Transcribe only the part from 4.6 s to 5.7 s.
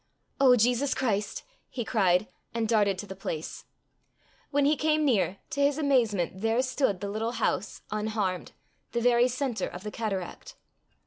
he came near, to